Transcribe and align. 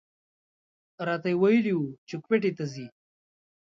راته 1.07 1.31
ویلي 1.41 1.73
و 1.77 1.81
چې 2.07 2.15
کویټې 2.25 2.51
ته 2.57 2.65
ځي. 2.73 2.85